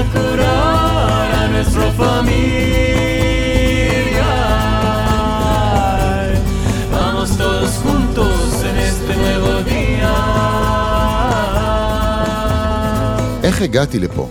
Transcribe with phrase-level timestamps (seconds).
[0.00, 2.32] a curar a nuestra familia.
[6.96, 8.36] Vamos todos juntos
[8.68, 10.12] en este nuevo día.
[13.42, 14.28] איך הגעתי לפה?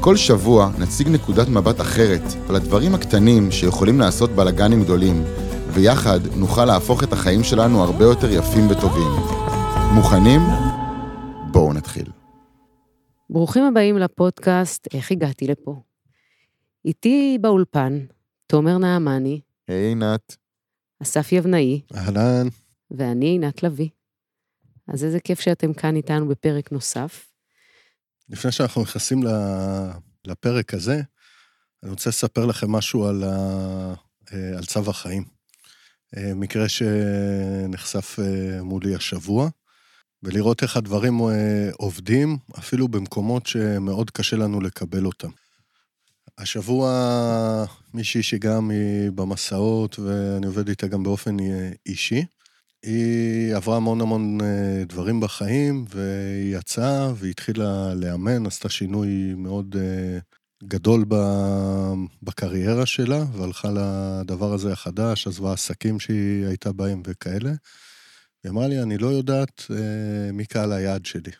[0.00, 5.24] כל שבוע נציג נקודת מבט אחרת על הדברים הקטנים שיכולים לעשות בלאגנים גדולים,
[5.72, 9.12] ויחד נוכל להפוך את החיים שלנו הרבה יותר יפים וטובים.
[9.92, 10.40] מוכנים?
[11.50, 12.15] בואו נתחיל.
[13.30, 15.82] ברוכים הבאים לפודקאסט איך הגעתי לפה.
[16.84, 17.98] איתי באולפן,
[18.46, 20.36] תומר נעמני, היי עינת.
[21.02, 22.48] אסף יבנאי, אהלן.
[22.90, 23.88] ואני עינת לביא.
[24.88, 27.30] אז איזה כיף שאתם כאן איתנו בפרק נוסף.
[28.28, 29.90] לפני שאנחנו נכנסים ל-
[30.24, 31.00] לפרק הזה,
[31.82, 33.94] אני רוצה לספר לכם משהו על, ה-
[34.32, 35.24] אה, על צו החיים.
[36.16, 39.48] אה, מקרה שנחשף אה, מולי השבוע,
[40.22, 45.30] ולראות איך הדברים אה, עובדים, אפילו במקומות שמאוד קשה לנו לקבל אותם.
[46.38, 52.24] השבוע מישהי שגם היא במסעות, ואני עובד איתה גם באופן אה, אישי,
[52.82, 59.76] היא עברה המון המון אה, דברים בחיים, והיא יצאה והתחילה לאמן, עשתה שינוי מאוד
[60.64, 61.04] גדול
[62.22, 67.52] בקריירה שלה, והלכה לדבר הזה החדש, עזבה עסקים שהיא הייתה בהם וכאלה.
[68.46, 71.30] היא אמרה לי, אני לא יודעת אה, מי קהל היעד שלי.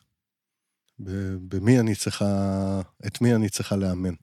[1.49, 4.15] במי אני צריכה, את מי אני צריכה לאמן.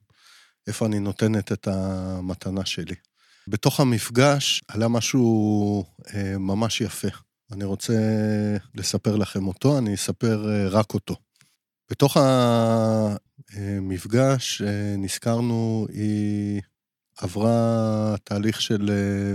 [0.66, 2.94] איפה אני נותנת את המתנה שלי.
[3.48, 7.08] בתוך המפגש עלה משהו אה, ממש יפה.
[7.52, 7.94] אני רוצה
[8.74, 11.16] לספר לכם אותו, אני אספר אה, רק אותו.
[11.90, 12.16] בתוך
[13.56, 16.62] המפגש אה, נזכרנו, היא
[17.18, 19.34] עברה תהליך של אה,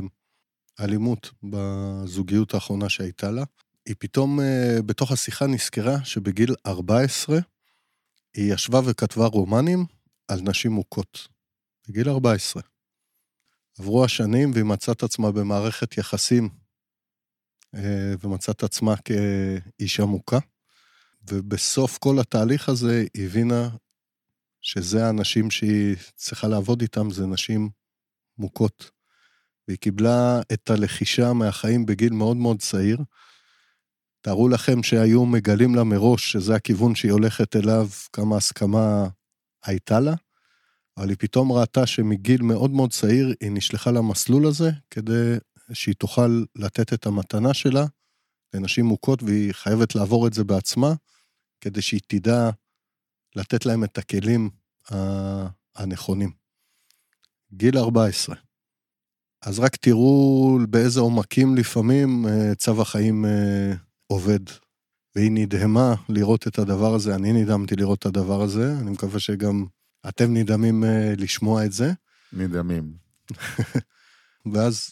[0.80, 3.44] אלימות בזוגיות האחרונה שהייתה לה.
[3.85, 7.39] היא פתאום אה, בתוך השיחה נזכרה שבגיל 14
[8.33, 9.86] היא ישבה וכתבה רומנים
[10.27, 11.27] על נשים מוכות.
[11.88, 12.61] בגיל 14.
[13.80, 16.49] עברו השנים והיא מצאה את עצמה במערכת יחסים
[17.75, 20.39] אה, ומצאה את עצמה כאישה מוכה.
[21.30, 23.70] ובסוף כל התהליך הזה היא הבינה
[24.61, 27.70] שזה האנשים שהיא צריכה לעבוד איתם, זה נשים
[28.37, 28.98] מוכות.
[29.69, 32.97] והיא קיבלה את הלחישה מהחיים בגיל מאוד מאוד צעיר.
[34.21, 39.07] תארו לכם שהיו מגלים לה מראש שזה הכיוון שהיא הולכת אליו, כמה הסכמה
[39.65, 40.13] הייתה לה,
[40.97, 45.37] אבל היא פתאום ראתה שמגיל מאוד מאוד צעיר היא נשלחה למסלול הזה כדי
[45.73, 47.86] שהיא תוכל לתת את המתנה שלה
[48.53, 50.93] לנשים מוכות, והיא חייבת לעבור את זה בעצמה,
[51.61, 52.49] כדי שהיא תדע
[53.36, 54.49] לתת להם את הכלים
[54.91, 56.31] ה- הנכונים.
[57.53, 58.48] גיל 14.
[59.42, 63.73] אז רק תראו באיזה עומקים לפעמים אה, צו החיים אה,
[64.08, 64.39] עובד.
[65.16, 69.66] והיא נדהמה לראות את הדבר הזה, אני נדהמתי לראות את הדבר הזה, אני מקווה שגם
[70.10, 71.92] אתם נדהמים אה, לשמוע את זה.
[72.33, 72.94] נדהמים.
[74.54, 74.89] ואז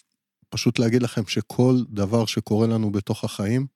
[0.50, 3.68] פשוט להגיד לכם שכל דבר שקורה לנו בתוך החיים,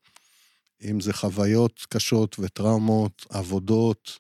[0.84, 4.20] אם זה חוויות קשות וטראומות, עבודות,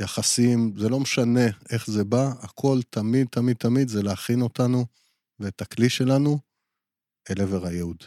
[0.00, 4.86] יחסים, זה לא משנה איך זה בא, הכל תמיד, תמיד, תמיד זה להכין אותנו
[5.40, 6.38] ואת הכלי שלנו
[7.30, 8.04] אל עבר הייעוד.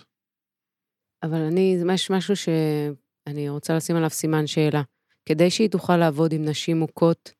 [1.23, 4.81] אבל אני, יש משהו שאני רוצה לשים עליו סימן שאלה.
[5.25, 7.31] כדי שהיא תוכל לעבוד עם נשים מוכות,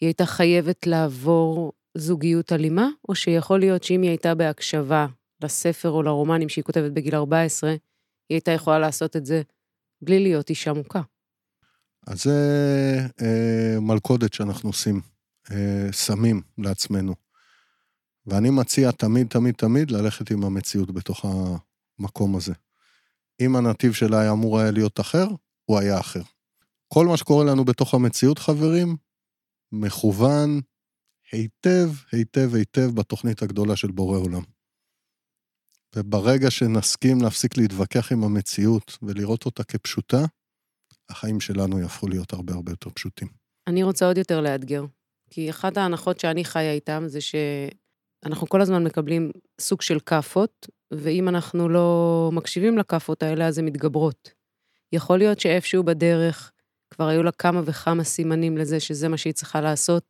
[0.00, 5.06] היא הייתה חייבת לעבור זוגיות אלימה, או שיכול להיות שאם היא הייתה בהקשבה
[5.42, 7.78] לספר או לרומנים שהיא כותבת בגיל 14, היא
[8.28, 9.42] הייתה יכולה לעשות את זה
[10.02, 11.00] בלי להיות אישה מוכה.
[12.06, 12.38] אז זה
[13.22, 15.00] אה, מלכודת שאנחנו עושים,
[15.50, 17.23] אה, שמים לעצמנו.
[18.26, 22.52] ואני מציע תמיד, תמיד, תמיד ללכת עם המציאות בתוך המקום הזה.
[23.40, 25.26] אם הנתיב שלה היה אמור היה להיות אחר,
[25.64, 26.22] הוא היה אחר.
[26.88, 28.96] כל מה שקורה לנו בתוך המציאות, חברים,
[29.72, 30.60] מכוון
[31.32, 34.42] היטב, היטב, היטב בתוכנית הגדולה של בורא עולם.
[35.96, 40.24] וברגע שנסכים להפסיק להתווכח עם המציאות ולראות אותה כפשוטה,
[41.08, 43.28] החיים שלנו יהפכו להיות הרבה הרבה יותר פשוטים.
[43.66, 44.84] אני רוצה עוד יותר לאתגר,
[45.30, 47.20] כי אחת ההנחות שאני חיה איתן זה
[48.24, 49.30] שאנחנו כל הזמן מקבלים
[49.60, 54.30] סוג של כאפות, ואם אנחנו לא מקשיבים לכאפות האלה, אז הן מתגברות.
[54.92, 56.52] יכול להיות שאיפשהו בדרך
[56.90, 60.04] כבר היו לה כמה וכמה סימנים לזה שזה מה שהיא צריכה לעשות.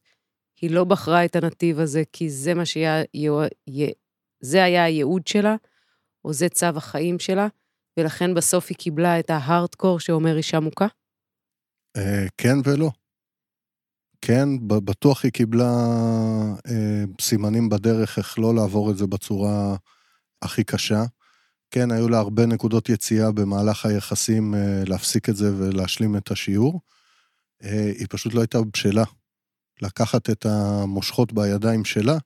[0.60, 3.02] היא לא בחרה את הנתיב הזה כי זה מה שהיה,
[4.40, 5.56] זה היה הייעוד שלה,
[6.24, 7.48] או זה צו החיים שלה,
[7.98, 10.86] ולכן בסוף היא קיבלה את ההארדקור שאומר אישה מוכה?
[11.96, 12.90] אה, כן ולא.
[14.20, 15.72] כן, בטוח היא קיבלה
[16.66, 19.76] אה, סימנים בדרך איך לא לעבור את זה בצורה
[20.42, 21.04] הכי קשה.
[21.70, 26.80] כן, היו לה הרבה נקודות יציאה במהלך היחסים אה, להפסיק את זה ולהשלים את השיעור.
[27.62, 29.04] אה, היא פשוט לא הייתה בשלה
[29.82, 32.18] לקחת את המושכות בידיים שלה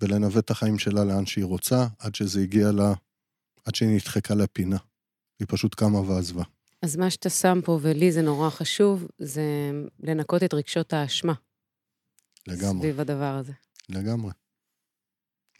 [0.00, 2.92] ולנווט את החיים שלה לאן שהיא רוצה, עד שזה הגיע לה,
[3.64, 4.76] עד שהיא נדחקה לפינה.
[5.38, 6.42] היא פשוט קמה ועזבה.
[6.82, 9.42] אז מה שאתה שם פה, ולי זה נורא חשוב, זה
[10.00, 11.34] לנקות את רגשות האשמה.
[12.46, 12.80] לגמרי.
[12.80, 13.52] סביב הדבר הזה.
[13.88, 14.32] לגמרי.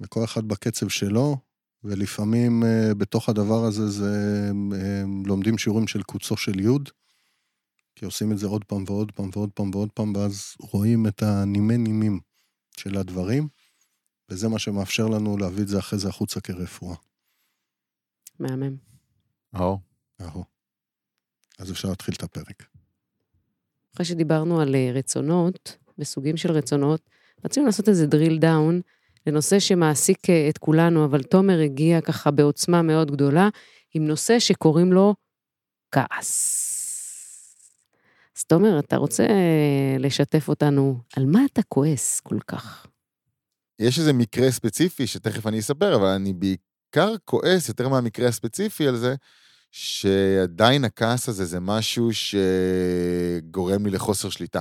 [0.00, 1.36] וכל אחד בקצב שלו,
[1.84, 4.74] ולפעמים uh, בתוך הדבר הזה זה um,
[5.26, 6.88] לומדים שיעורים של קוצו של יוד,
[7.94, 11.22] כי עושים את זה עוד פעם ועוד פעם ועוד פעם ועוד פעם, ואז רואים את
[11.22, 12.20] הנימי נימים
[12.76, 13.48] של הדברים,
[14.28, 16.96] וזה מה שמאפשר לנו להביא את זה אחרי זה החוצה כרפואה.
[18.38, 18.76] מהמם.
[19.54, 19.78] או.
[20.20, 20.59] אהו.
[21.60, 22.66] אז אפשר להתחיל את הפרק.
[23.94, 27.00] אחרי שדיברנו על אה, רצונות וסוגים של רצונות,
[27.44, 28.82] רצינו לעשות איזה drill down
[29.26, 33.48] לנושא שמעסיק אה, את כולנו, אבל תומר הגיע ככה בעוצמה מאוד גדולה
[33.94, 35.14] עם נושא שקוראים לו
[35.90, 36.66] כעס.
[38.36, 42.86] אז תומר, אתה רוצה אה, לשתף אותנו על מה אתה כועס כל כך?
[43.78, 48.96] יש איזה מקרה ספציפי שתכף אני אספר, אבל אני בעיקר כועס יותר מהמקרה הספציפי על
[48.96, 49.14] זה,
[49.70, 54.60] שעדיין הכעס הזה זה משהו שגורם לי לחוסר שליטה.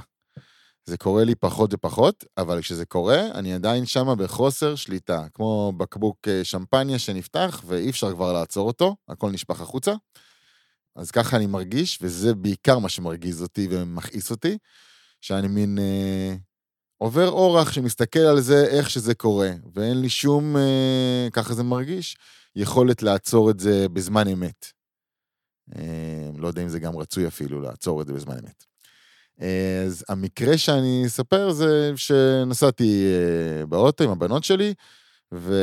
[0.86, 5.26] זה קורה לי פחות ופחות, אבל כשזה קורה, אני עדיין שמה בחוסר שליטה.
[5.34, 9.94] כמו בקבוק אה, שמפניה שנפתח, ואי אפשר כבר לעצור אותו, הכל נשפך החוצה.
[10.96, 14.58] אז ככה אני מרגיש, וזה בעיקר מה שמרגיז אותי ומכעיס אותי,
[15.22, 16.36] שאני מין אה,
[16.98, 22.18] עובר אורח שמסתכל על זה, איך שזה קורה, ואין לי שום, אה, ככה זה מרגיש,
[22.56, 24.79] יכולת לעצור את זה בזמן אמת.
[25.76, 28.66] אה, לא יודע אם זה גם רצוי אפילו לעצור את זה בזמן אמת.
[29.42, 34.74] אה, אז המקרה שאני אספר זה שנסעתי אה, באוטו עם הבנות שלי,
[35.34, 35.54] ו...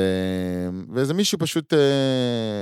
[0.94, 1.72] ואיזה מישהו פשוט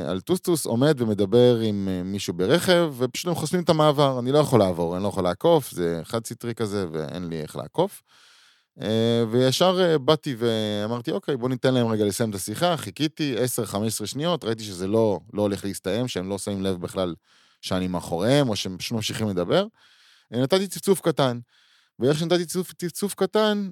[0.08, 4.58] על טוסטוס עומד ומדבר עם מישהו ברכב, ופשוט הם חוסמים את המעבר, אני לא יכול
[4.58, 8.02] לעבור, אני לא יכול לעקוף, זה חד סטרי כזה ואין לי איך לעקוף.
[8.82, 13.36] אה, וישר אה, באתי ואמרתי, אוקיי, בוא ניתן להם רגע לסיים את השיחה, חיכיתי
[14.02, 17.14] 10-15 שניות, ראיתי שזה לא, לא הולך להסתיים, שהם לא שמים לב בכלל
[17.60, 19.66] שאני מאחוריהם, או שהם פשוט ממשיכים לדבר.
[20.34, 21.38] אה, נתתי צפצוף קטן.
[21.98, 23.70] ואיך שנתתי צפצוף, צפצוף קטן,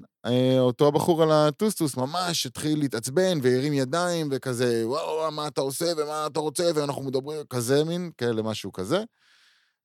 [0.59, 6.27] אותו הבחור על הטוסטוס ממש התחיל להתעצבן והרים ידיים וכזה, וואו, מה אתה עושה ומה
[6.27, 9.03] אתה רוצה ואנחנו מדברים, כזה מין, כאלה משהו כזה.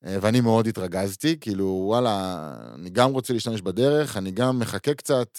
[0.05, 5.37] אה, ואני מאוד התרגזתי, כאילו, וואלה, אני גם רוצה להשתמש בדרך, אני גם מחכה קצת,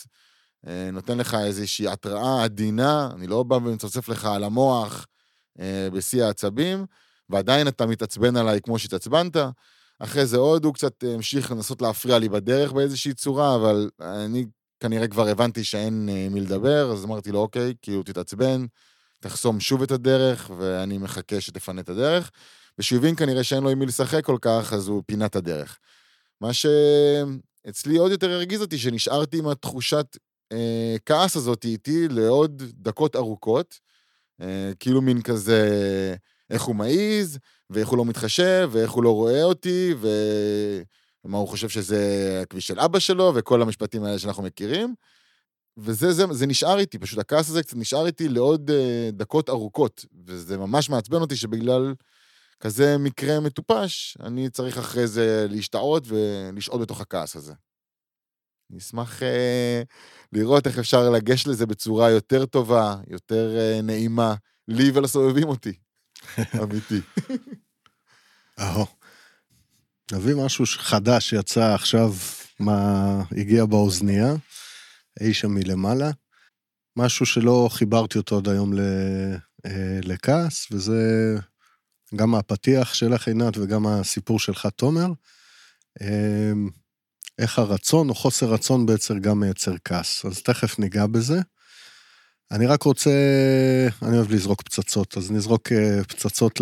[0.66, 5.06] אה, נותן לך איזושהי התראה עדינה, אני לא בא ומצפצף לך על המוח
[5.92, 6.86] בשיא העצבים,
[7.28, 9.36] ועדיין אתה מתעצבן עליי כמו שהתעצבנת.
[9.98, 14.46] אחרי זה עוד הוא קצת המשיך לנסות להפריע לי בדרך באיזושהי צורה, אבל אני
[14.80, 18.66] כנראה כבר הבנתי שאין אה, מי לדבר, אז אמרתי לו, אוקיי, כאילו תתעצבן,
[19.20, 22.30] תחסום שוב את הדרך, ואני מחכה שתפנה את הדרך.
[22.78, 25.78] וכשהוא הבין כנראה שאין לו עם מי לשחק כל כך, אז הוא פינה את הדרך.
[26.40, 30.16] מה שאצלי עוד יותר הרגיז אותי, שנשארתי עם התחושת
[30.52, 33.78] אה, כעס הזאת איתי לעוד דקות ארוכות,
[34.40, 36.14] אה, כאילו מין כזה,
[36.50, 37.38] איך הוא מעז,
[37.70, 39.94] ואיך הוא לא מתחשב, ואיך הוא לא רואה אותי,
[41.24, 44.94] ומה הוא חושב שזה הכביש של אבא שלו, וכל המשפטים האלה שאנחנו מכירים.
[45.78, 50.04] וזה זה, זה נשאר איתי, פשוט הכעס הזה קצת נשאר איתי לעוד uh, דקות ארוכות,
[50.26, 51.94] וזה ממש מעצבן אותי שבגלל
[52.60, 57.52] כזה מקרה מטופש, אני צריך אחרי זה להשתאות ולשהות בתוך הכעס הזה.
[58.70, 59.24] אני אשמח uh,
[60.32, 64.34] לראות איך אפשר לגשת לזה בצורה יותר טובה, יותר uh, נעימה,
[64.68, 65.72] לי ולסובבים אותי.
[66.62, 67.00] אמיתי.
[68.60, 68.86] אהו.
[70.12, 72.14] נביא משהו חדש שיצא עכשיו,
[72.60, 74.34] מה הגיע באוזנייה,
[75.20, 76.10] אי שם מלמעלה.
[76.96, 81.36] משהו שלא חיברתי אותו עד היום אה, לכעס, וזה
[82.16, 85.06] גם הפתיח שלך, עינת, וגם הסיפור שלך, תומר.
[86.00, 86.68] אמ,
[87.38, 90.24] איך הרצון או חוסר רצון בעצם גם מייצר כעס.
[90.24, 91.40] אז תכף ניגע בזה.
[92.50, 93.10] אני רק רוצה,
[94.02, 96.60] אני אוהב לזרוק פצצות, אז נזרוק אה, פצצות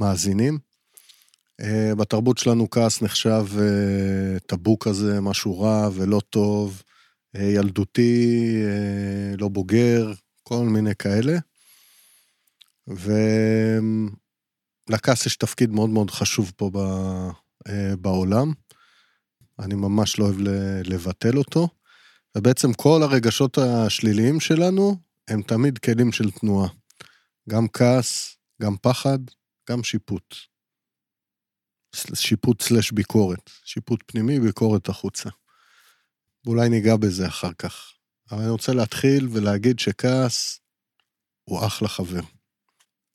[0.00, 0.58] למאזינים.
[1.60, 6.82] אה, בתרבות שלנו כעס נחשב אה, טאבו כזה, משהו רע ולא טוב,
[7.38, 8.56] ילדותי,
[9.38, 10.12] לא בוגר,
[10.42, 11.38] כל מיני כאלה.
[14.88, 16.70] ולכעס יש תפקיד מאוד מאוד חשוב פה
[18.00, 18.52] בעולם.
[19.58, 20.36] אני ממש לא אוהב
[20.84, 21.68] לבטל אותו.
[22.36, 24.96] ובעצם כל הרגשות השליליים שלנו
[25.28, 26.68] הם תמיד כלים של תנועה.
[27.48, 29.18] גם כעס, גם פחד,
[29.70, 30.34] גם שיפוט.
[32.14, 33.50] שיפוט סלש ביקורת.
[33.64, 35.30] שיפוט פנימי, ביקורת החוצה.
[36.44, 37.92] ואולי ניגע בזה אחר כך.
[38.30, 40.60] אבל אני רוצה להתחיל ולהגיד שכעס
[41.44, 42.20] הוא אחלה חבר.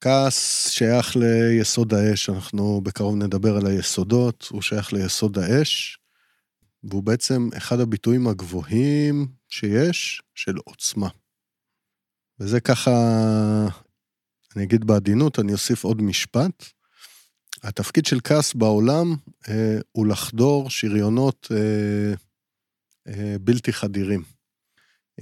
[0.01, 5.99] כעס שייך ליסוד האש, אנחנו בקרוב נדבר על היסודות, הוא שייך ליסוד האש,
[6.83, 11.09] והוא בעצם אחד הביטויים הגבוהים שיש של עוצמה.
[12.39, 12.91] וזה ככה,
[14.55, 16.65] אני אגיד בעדינות, אני אוסיף עוד משפט.
[17.63, 19.15] התפקיד של כעס בעולם
[19.49, 22.13] אה, הוא לחדור שריונות אה,
[23.41, 24.23] בלתי חדירים.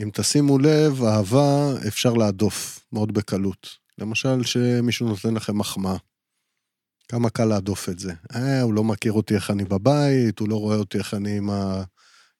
[0.03, 3.67] אם תשימו לב, אהבה אפשר להדוף מאוד בקלות.
[3.97, 5.97] למשל, שמישהו נותן לכם מחמאה.
[7.07, 8.13] כמה קל להדוף את זה.
[8.35, 11.49] אה, הוא לא מכיר אותי איך אני בבית, הוא לא רואה אותי איך אני עם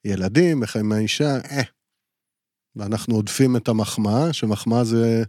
[0.04, 1.62] הילדים, איך אני עם האישה, אה.
[2.76, 5.22] ואנחנו עודפים את המחמאה, שמחמאה זה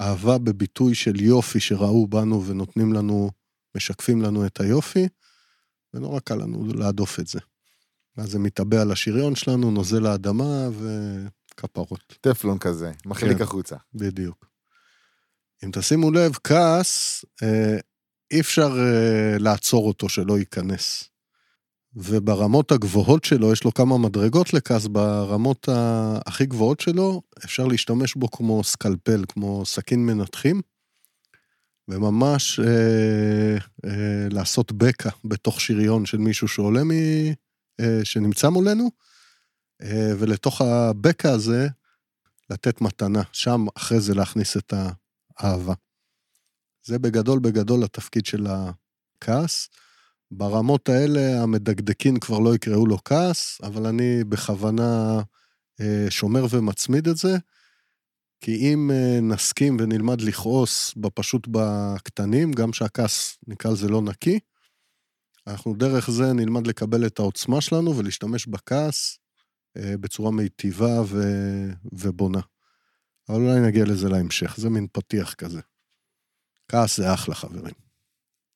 [0.00, 3.30] אהבה בביטוי של יופי שראו בנו ונותנים לנו,
[3.76, 5.08] משקפים לנו את היופי,
[5.94, 7.38] ונורא קל לנו להדוף את זה.
[8.16, 12.18] ואז זה מתאבע על השריון שלנו, נוזל לאדמה וכפרות.
[12.20, 13.42] טפלון כזה, מחליק כן.
[13.42, 13.76] החוצה.
[13.94, 14.46] בדיוק.
[15.64, 17.76] אם תשימו לב, כעס, אה,
[18.30, 21.04] אי אפשר אה, לעצור אותו שלא ייכנס.
[21.94, 28.14] וברמות הגבוהות שלו, יש לו כמה מדרגות לכעס, ברמות ה- הכי גבוהות שלו, אפשר להשתמש
[28.14, 30.60] בו כמו סקלפל, כמו סכין מנתחים,
[31.88, 36.90] וממש אה, אה, לעשות בקע בתוך שריון של מישהו שעולה מ...
[37.80, 38.90] אה, שנמצא מולנו,
[39.82, 41.68] אה, ולתוך הבקע הזה
[42.50, 44.74] לתת מתנה, שם אחרי זה להכניס את
[45.38, 45.74] האהבה.
[46.84, 49.68] זה בגדול בגדול התפקיד של הכעס.
[50.30, 55.20] ברמות האלה המדקדקים כבר לא יקראו לו כעס, אבל אני בכוונה
[55.80, 57.36] אה, שומר ומצמיד את זה,
[58.40, 58.90] כי אם
[59.22, 64.38] נסכים ונלמד לכעוס פשוט בקטנים, גם שהכעס נקרא לזה לא נקי,
[65.46, 69.18] אנחנו דרך זה נלמד לקבל את העוצמה שלנו ולהשתמש בכעס
[69.76, 71.18] אה, בצורה מיטיבה ו...
[71.92, 72.40] ובונה.
[73.28, 75.60] אבל אולי נגיע לזה להמשך, זה מין פתיח כזה.
[76.68, 77.74] כעס זה אחלה, חברים.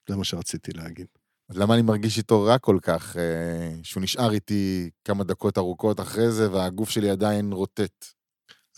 [0.09, 1.07] זה מה שרציתי להגיד.
[1.49, 6.01] אז למה אני מרגיש איתו רע כל כך, אה, שהוא נשאר איתי כמה דקות ארוכות
[6.01, 8.05] אחרי זה, והגוף שלי עדיין רוטט?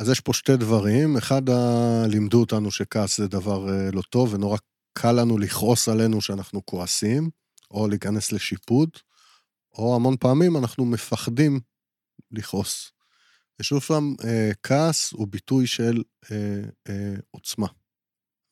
[0.01, 1.17] אז יש פה שתי דברים.
[1.17, 4.59] אחד, ה- לימדו אותנו שכעס זה דבר אה, לא טוב, ונורא
[4.99, 7.31] קל לנו לכעוס עלינו שאנחנו כועסים,
[7.71, 9.01] או להיכנס לשיפוט,
[9.73, 11.61] או המון פעמים אנחנו מפחדים
[12.31, 12.93] לכעוס.
[13.61, 17.67] ושוב פעם, אה, כעס הוא ביטוי של אה, אה, עוצמה.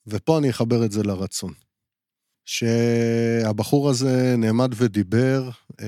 [0.07, 1.53] ופה אני אחבר את זה לרצון.
[2.47, 5.87] שהבחור הזה נעמד ודיבר אה,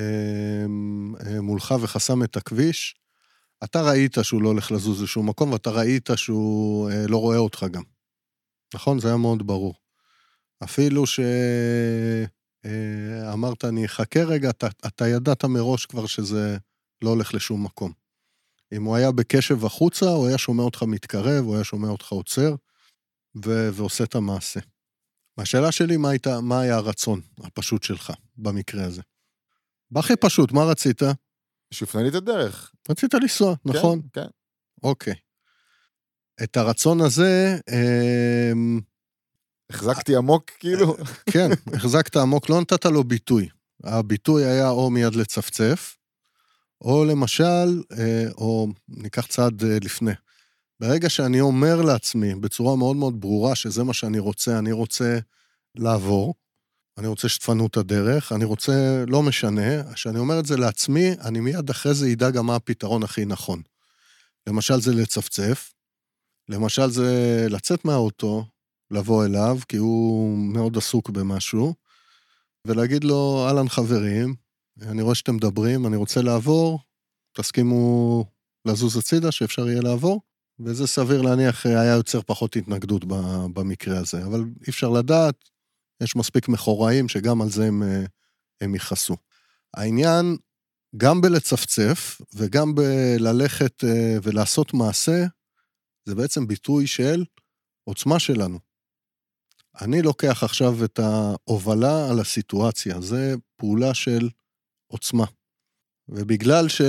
[1.26, 2.94] אה, מולך וחסם את הכביש,
[3.64, 7.66] אתה ראית שהוא לא הולך לזוז לשום מקום, ואתה ראית שהוא אה, לא רואה אותך
[7.70, 7.82] גם.
[8.74, 9.00] נכון?
[9.00, 9.74] זה היה מאוד ברור.
[10.64, 11.04] אפילו
[12.66, 16.56] שאמרת, אני אחכה רגע, אתה, אתה ידעת מראש כבר שזה
[17.02, 17.92] לא הולך לשום מקום.
[18.72, 22.54] אם הוא היה בקשב החוצה, הוא היה שומע אותך מתקרב, הוא היה שומע אותך עוצר,
[23.44, 24.60] ו- ועושה את המעשה.
[25.38, 29.02] והשאלה שלי, מה, הייתה, מה היה הרצון הפשוט שלך במקרה הזה?
[29.90, 31.02] בהכי פשוט, מה רצית?
[31.74, 32.72] שיפנה לי את הדרך.
[32.90, 34.00] רצית לנסוע, נכון?
[34.12, 34.28] כן, כן.
[34.82, 35.14] אוקיי.
[36.42, 38.80] את הרצון הזה, אמ,
[39.70, 40.96] החזקתי עמוק, כאילו.
[41.32, 43.48] כן, החזקת עמוק, לא נתת לו ביטוי.
[43.84, 45.96] הביטוי היה או מיד לצפצף,
[46.80, 50.12] או למשל, אה, או ניקח צעד אה, לפני.
[50.80, 55.18] ברגע שאני אומר לעצמי בצורה מאוד מאוד ברורה שזה מה שאני רוצה, אני רוצה
[55.74, 56.34] לעבור,
[56.98, 61.40] אני רוצה שתפנו את הדרך, אני רוצה, לא משנה, כשאני אומר את זה לעצמי, אני
[61.40, 63.62] מיד אחרי זה אדע גם מה הפתרון הכי נכון.
[64.46, 65.72] למשל זה לצפצף,
[66.48, 68.44] למשל זה לצאת מהאוטו,
[68.90, 71.74] לבוא אליו, כי הוא מאוד עסוק במשהו,
[72.64, 74.34] ולהגיד לו, אהלן חברים,
[74.82, 76.80] אני רואה שאתם מדברים, אני רוצה לעבור,
[77.32, 78.24] תסכימו
[78.64, 80.20] לזוז הצידה, שאפשר יהיה לעבור,
[80.60, 83.04] וזה סביר להניח היה יוצר פחות התנגדות
[83.52, 85.34] במקרה הזה, אבל אי אפשר לדעת,
[86.02, 88.04] יש מספיק מכורעים שגם על זה הם, אה,
[88.60, 89.16] הם יכעסו.
[89.76, 90.36] העניין,
[90.96, 95.26] גם בלצפצף וגם בללכת אה, ולעשות מעשה,
[96.04, 97.24] זה בעצם ביטוי של
[97.84, 98.67] עוצמה שלנו.
[99.80, 104.28] אני לוקח עכשיו את ההובלה על הסיטואציה, זה פעולה של
[104.86, 105.24] עוצמה.
[106.08, 106.80] ובגלל ש...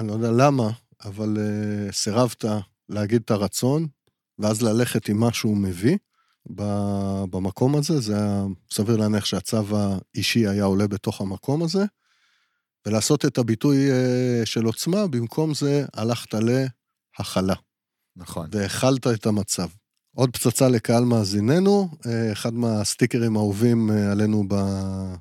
[0.00, 0.70] אני לא יודע למה,
[1.04, 2.44] אבל uh, סירבת
[2.88, 3.86] להגיד את הרצון,
[4.38, 5.96] ואז ללכת עם מה שהוא מביא
[7.30, 11.84] במקום הזה, זה היה סביר להניח שהצו האישי היה עולה בתוך המקום הזה,
[12.86, 17.54] ולעשות את הביטוי uh, של עוצמה, במקום זה הלכת להכלה,
[18.16, 18.48] נכון.
[18.52, 19.68] והכלת את המצב.
[20.16, 25.14] עוד פצצה לקהל מאזיננו, אה, אחד מהסטיקרים האהובים אה, עלינו אה,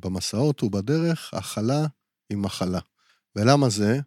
[0.00, 1.86] במסעות ובדרך, הכלה
[2.32, 2.80] עם מחלה.
[3.36, 4.00] ולמה זה?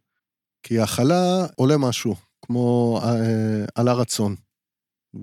[0.64, 3.00] כי הכלה עולה משהו, כמו
[3.76, 4.36] על הרצון,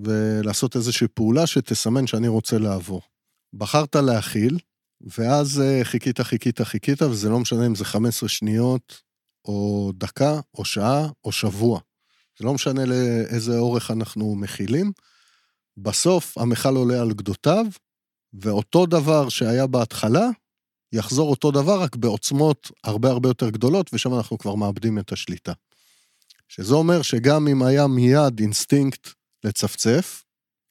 [0.03, 3.01] ולעשות איזושהי פעולה שתסמן שאני רוצה לעבור.
[3.53, 4.59] בחרת להכיל,
[5.17, 9.01] ואז חיכית, חיכית, חיכית, וזה לא משנה אם זה 15 שניות,
[9.45, 11.79] או דקה, או שעה, או שבוע.
[12.39, 14.91] זה לא משנה לאיזה אורך אנחנו מכילים.
[15.77, 17.65] בסוף המכל עולה על גדותיו,
[18.33, 20.27] ואותו דבר שהיה בהתחלה,
[20.93, 25.53] יחזור אותו דבר, רק בעוצמות הרבה הרבה יותר גדולות, ושם אנחנו כבר מאבדים את השליטה.
[26.47, 29.09] שזה אומר שגם אם היה מיד אינסטינקט
[29.43, 30.23] לצפצף,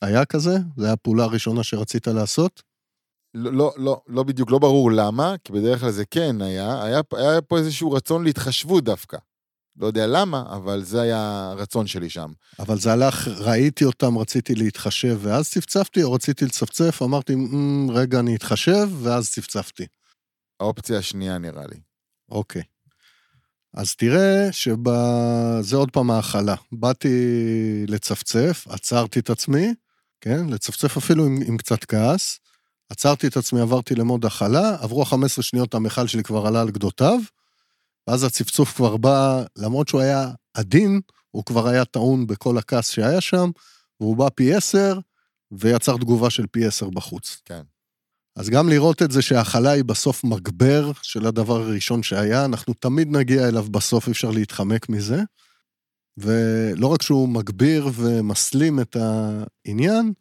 [0.03, 2.63] היה כזה, זו הייתה הפעולה הראשונה שרצית לעשות,
[3.35, 7.01] לא, לא, לא, לא בדיוק, לא ברור למה, כי בדרך כלל זה כן היה, היה,
[7.13, 9.17] היה פה איזשהו רצון להתחשבות דווקא.
[9.81, 12.33] לא יודע למה, אבל זה היה הרצון שלי שם.
[12.59, 18.21] אבל זה הלך, ראיתי אותם, רציתי להתחשב, ואז צפצפתי, או רציתי לצפצף, אמרתי, "מ, רגע,
[18.21, 19.87] אני אתחשב, ואז צפצפתי.
[20.61, 21.81] האופציה השנייה נראה לי.
[22.31, 22.63] אוקיי.
[23.75, 26.55] אז תראה שזה עוד פעם ההכלה.
[26.73, 27.09] באתי
[27.89, 29.75] לצפצף, עצרתי את עצמי,
[30.21, 30.47] כן?
[30.47, 32.39] לצפצף אפילו עם, עם קצת כעס.
[32.91, 37.19] עצרתי את עצמי, עברתי למוד הכלה, עברו ה-15 שניות, המכל שלי כבר עלה על גדותיו,
[38.09, 41.01] ואז הצפצוף כבר בא, למרות שהוא היה עדין,
[41.31, 43.51] הוא כבר היה טעון בכל הכעס שהיה שם,
[44.01, 44.99] והוא בא פי 10,
[45.51, 47.41] ויצר תגובה של פי 10 בחוץ.
[47.45, 47.63] כן.
[48.37, 53.09] אז גם לראות את זה שההכלה היא בסוף מגבר של הדבר הראשון שהיה, אנחנו תמיד
[53.11, 55.23] נגיע אליו בסוף, אי אפשר להתחמק מזה.
[56.17, 60.13] ולא רק שהוא מגביר ומסלים את העניין,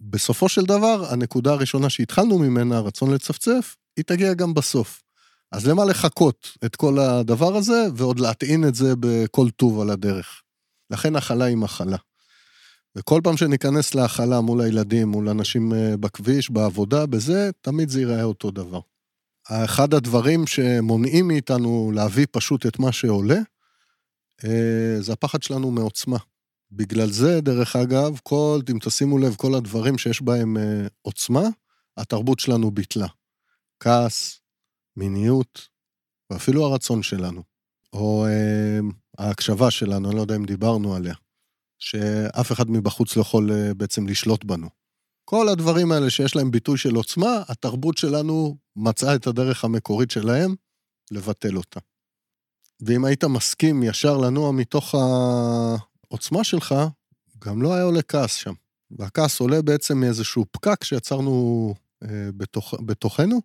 [0.00, 5.02] בסופו של דבר, הנקודה הראשונה שהתחלנו ממנה, הרצון לצפצף, היא תגיע גם בסוף.
[5.52, 10.42] אז למה לחכות את כל הדבר הזה, ועוד להטעין את זה בכל טוב על הדרך?
[10.90, 11.96] לכן הכלה היא מחלה.
[12.96, 18.22] וכל פעם שניכנס להכלה מול הילדים, מול אנשים אה, בכביש, בעבודה, בזה, תמיד זה ייראה
[18.22, 18.80] אותו דבר.
[19.48, 23.38] אחד הדברים שמונעים מאיתנו להביא פשוט את מה שעולה,
[24.44, 26.18] אה, זה הפחד שלנו מעוצמה.
[26.72, 31.42] בגלל זה, דרך אגב, כל, אם תשימו לב, כל הדברים שיש בהם אה, עוצמה,
[31.96, 33.06] התרבות שלנו ביטלה.
[33.80, 34.39] כעס,
[35.00, 35.68] מיניות,
[36.30, 37.42] ואפילו הרצון שלנו.
[37.92, 38.80] או אה,
[39.18, 41.14] ההקשבה שלנו, אני לא יודע אם דיברנו עליה.
[41.78, 44.68] שאף אחד מבחוץ לא יכול אה, בעצם לשלוט בנו.
[45.24, 50.54] כל הדברים האלה שיש להם ביטוי של עוצמה, התרבות שלנו מצאה את הדרך המקורית שלהם
[51.10, 51.80] לבטל אותה.
[52.80, 56.74] ואם היית מסכים ישר לנוע מתוך העוצמה שלך,
[57.38, 58.52] גם לא היה עולה כעס שם.
[58.98, 63.40] והכעס עולה בעצם מאיזשהו פקק שיצרנו אה, בתוך, בתוכנו.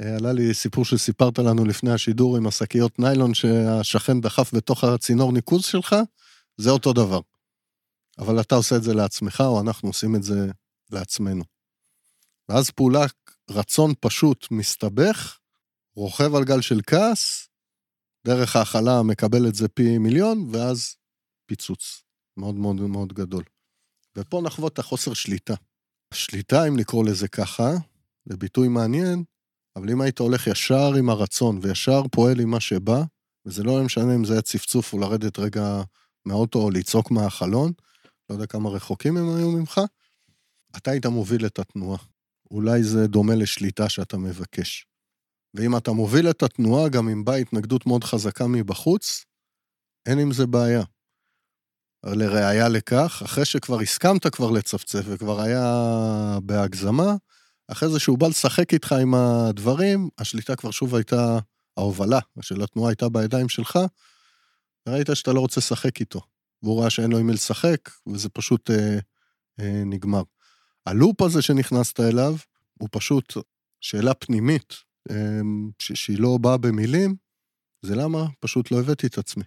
[0.00, 5.32] אה, עלה לי סיפור שסיפרת לנו לפני השידור עם השקיות ניילון שהשכן דחף בתוך הצינור
[5.32, 5.96] ניקוז שלך,
[6.56, 7.20] זה אותו דבר.
[8.18, 10.50] אבל אתה עושה את זה לעצמך, או אנחנו עושים את זה
[10.90, 11.44] לעצמנו.
[12.48, 13.06] ואז פעולה,
[13.50, 15.38] רצון פשוט מסתבך,
[15.96, 17.48] רוכב על גל של כעס,
[18.26, 20.96] דרך ההכלה מקבל את זה פי מיליון, ואז
[21.46, 22.02] פיצוץ.
[22.36, 23.44] מאוד מאוד מאוד גדול.
[24.16, 25.54] ופה נחוות את החוסר שליטה.
[26.14, 27.70] שליטה, אם לקרוא לזה ככה,
[28.24, 29.24] זה ביטוי מעניין,
[29.78, 33.02] אבל אם היית הולך ישר עם הרצון וישר פועל עם מה שבא,
[33.46, 35.82] וזה לא משנה אם זה היה צפצוף או לרדת רגע
[36.24, 37.72] מהאוטו או לצעוק מהחלון,
[38.30, 39.80] לא יודע כמה רחוקים הם היו ממך,
[40.76, 41.98] אתה היית מוביל את התנועה.
[42.50, 44.86] אולי זה דומה לשליטה שאתה מבקש.
[45.54, 49.24] ואם אתה מוביל את התנועה, גם אם באה התנגדות מאוד חזקה מבחוץ,
[50.06, 50.82] אין עם זה בעיה.
[52.06, 57.14] לראיה לכך, אחרי שכבר הסכמת כבר לצפצף וכבר היה בהגזמה,
[57.68, 61.38] אחרי זה שהוא בא לשחק איתך עם הדברים, השליטה כבר שוב הייתה,
[61.76, 63.78] ההובלה של התנועה הייתה בידיים שלך,
[64.88, 66.20] וראית שאתה לא רוצה לשחק איתו.
[66.62, 68.98] והוא ראה שאין לו עם מי לשחק, וזה פשוט אה,
[69.60, 70.22] אה, נגמר.
[70.86, 72.34] הלופ הזה שנכנסת אליו,
[72.78, 73.32] הוא פשוט
[73.80, 74.74] שאלה פנימית,
[75.10, 75.40] אה,
[75.78, 77.16] שהיא לא באה במילים,
[77.82, 79.44] זה למה פשוט לא הבאתי את עצמי.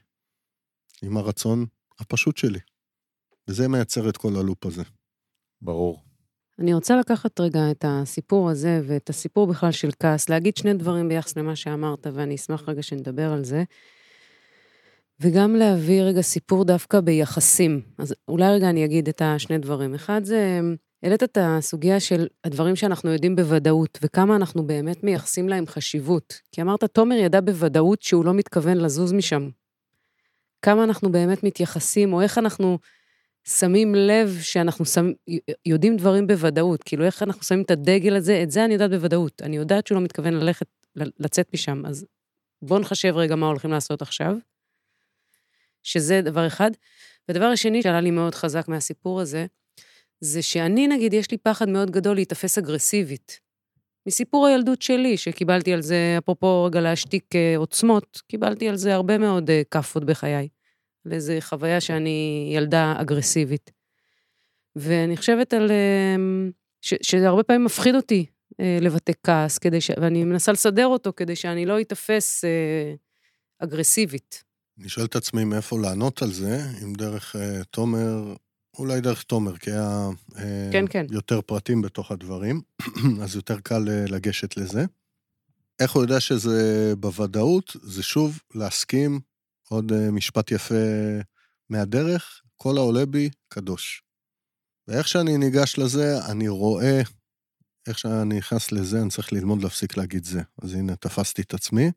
[1.04, 1.66] עם הרצון
[2.00, 2.60] הפשוט שלי.
[3.48, 4.84] וזה מייצר את כל הלופ הזה.
[5.62, 6.11] ברור.
[6.62, 11.10] אני רוצה לקחת רגע את הסיפור הזה ואת הסיפור בכלל של כעס, להגיד שני דברים
[11.10, 13.64] ביחס למה שאמרת, ואני אשמח רגע שנדבר על זה.
[15.20, 17.82] וגם להביא רגע סיפור דווקא ביחסים.
[17.98, 19.94] אז אולי רגע אני אגיד את השני דברים.
[19.94, 20.60] אחד זה,
[21.04, 26.34] העלית את הסוגיה של הדברים שאנחנו יודעים בוודאות, וכמה אנחנו באמת מייחסים להם חשיבות.
[26.52, 29.50] כי אמרת, תומר ידע בוודאות שהוא לא מתכוון לזוז משם.
[30.62, 32.78] כמה אנחנו באמת מתייחסים, או איך אנחנו
[33.48, 35.12] שמים לב שאנחנו שם,
[35.66, 36.84] יודעים דברים בוודאות.
[36.84, 39.42] כאילו, איך אנחנו שמים את הדגל הזה, את זה אני יודעת בוודאות.
[39.42, 42.06] אני יודעת שהוא לא מתכוון ללכת, לצאת משם, אז
[42.62, 44.36] בואו נחשב רגע מה הולכים לעשות עכשיו.
[45.84, 46.72] שזה דבר אחד.
[47.30, 49.46] ודבר השני שעלה לי מאוד חזק מהסיפור הזה,
[50.22, 53.40] זה שאני, נגיד, יש לי פחד מאוד גדול להיתפס אגרסיבית.
[54.06, 59.18] מסיפור הילדות שלי, שקיבלתי על זה, אפרופו רגע להשתיק אה, עוצמות, קיבלתי על זה הרבה
[59.18, 60.48] מאוד אה, כאפות בחיי.
[61.06, 63.72] על איזו חוויה שאני ילדה אגרסיבית.
[64.76, 65.72] ואני חושבת על...
[66.82, 68.26] ש, שזה הרבה פעמים מפחיד אותי
[68.60, 69.92] אה, לבטא כעס, כדי ש...
[70.02, 72.94] ואני מנסה לסדר אותו כדי שאני לא אתפס אה,
[73.60, 74.44] אגרסיבית.
[74.80, 78.34] אני שואל את עצמי מאיפה לענות על זה, אם דרך אה, תומר,
[78.80, 81.06] אולי דרך תומר, כי היה אה, כן, כן.
[81.12, 82.62] יותר פרטים בתוך הדברים,
[83.24, 84.86] אז יותר קל אה, לגשת לזה.
[85.80, 87.76] איך הוא יודע שזה בוודאות?
[87.82, 89.20] זה שוב להסכים,
[89.72, 90.76] עוד אה, משפט יפה
[91.70, 94.04] מהדרך, כל העולה בי קדוש.
[94.88, 97.02] ואיך שאני ניגש לזה, אני רואה,
[97.88, 100.42] איך שאני נכנס לזה, אני צריך ללמוד להפסיק להגיד זה.
[100.62, 101.92] אז הנה, תפסתי את עצמי.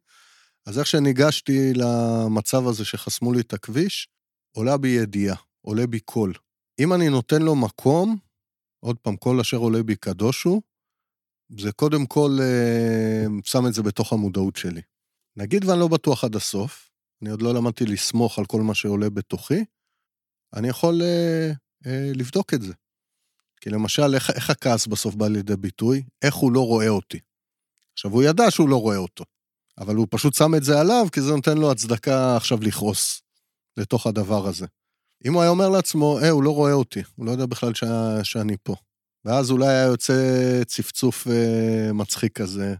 [0.66, 4.08] אז איך שניגשתי למצב הזה שחסמו לי את הכביש,
[4.56, 6.32] עולה בי ידיעה, עולה בי קול.
[6.80, 8.16] אם אני נותן לו מקום,
[8.80, 10.62] עוד פעם, כל אשר עולה בי קדוש הוא,
[11.60, 14.82] זה קודם כל אה, שם את זה בתוך המודעות שלי.
[15.36, 16.93] נגיד ואני לא בטוח עד הסוף,
[17.24, 19.64] אני עוד לא למדתי לסמוך על כל מה שעולה בתוכי,
[20.54, 21.50] אני יכול אה,
[21.86, 22.72] אה, לבדוק את זה.
[23.60, 26.02] כי למשל, איך, איך הכעס בסוף בא לידי ביטוי?
[26.22, 27.18] איך הוא לא רואה אותי.
[27.92, 29.24] עכשיו, הוא ידע שהוא לא רואה אותו,
[29.78, 33.22] אבל הוא פשוט שם את זה עליו, כי זה נותן לו הצדקה עכשיו לכעוס
[33.76, 34.66] לתוך הדבר הזה.
[35.26, 37.84] אם הוא היה אומר לעצמו, אה, הוא לא רואה אותי, הוא לא יודע בכלל ש...
[38.22, 38.76] שאני פה.
[39.24, 40.14] ואז אולי היה יוצא
[40.66, 42.74] צפצוף אה, מצחיק כזה,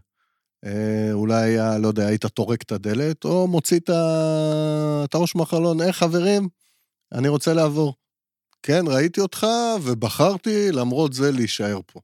[1.13, 3.79] אולי היה, לא יודע, היית טורק את הדלת, או מוציא.
[5.05, 6.47] את הראש מהחלון, אה, חברים,
[7.11, 7.95] אני רוצה לעבור.
[8.63, 9.47] כן, ראיתי אותך
[9.83, 11.99] ובחרתי למרות זה להישאר פה.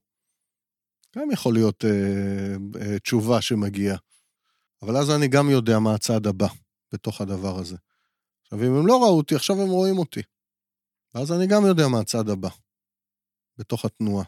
[1.16, 3.96] גם יכול להיות אה, אה, תשובה שמגיעה.
[4.82, 6.48] אבל אז אני גם יודע מה הצעד הבא
[6.92, 7.76] בתוך הדבר הזה.
[8.42, 10.20] עכשיו, אם הם לא ראו אותי, עכשיו הם רואים אותי.
[11.14, 12.48] ואז אני גם יודע מה הצעד הבא
[13.58, 14.24] בתוך התנועה.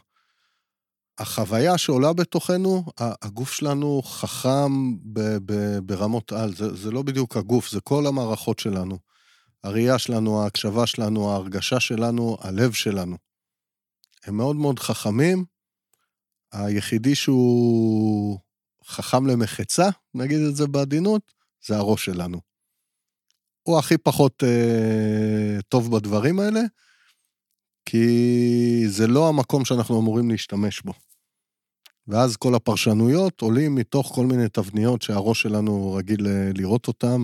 [1.17, 6.55] החוויה שעולה בתוכנו, הגוף שלנו חכם ב- ב- ברמות על.
[6.55, 8.97] זה, זה לא בדיוק הגוף, זה כל המערכות שלנו.
[9.63, 13.17] הראייה שלנו, ההקשבה שלנו, ההרגשה שלנו, הלב שלנו.
[14.25, 15.45] הם מאוד מאוד חכמים.
[16.51, 18.39] היחידי שהוא
[18.85, 21.21] חכם למחצה, נגיד את זה בעדינות,
[21.65, 22.41] זה הראש שלנו.
[23.63, 26.61] הוא הכי פחות אה, טוב בדברים האלה,
[27.85, 30.93] כי זה לא המקום שאנחנו אמורים להשתמש בו.
[32.07, 37.21] ואז כל הפרשנויות עולים מתוך כל מיני תבניות שהראש שלנו רגיל אה, לראות אותן,